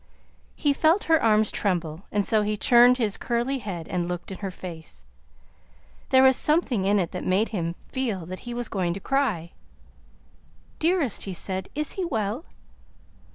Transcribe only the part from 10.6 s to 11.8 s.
"Dearest," he said,